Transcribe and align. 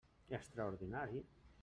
Extraordinari! 0.31 1.23